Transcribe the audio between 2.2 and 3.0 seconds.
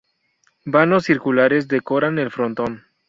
frontón.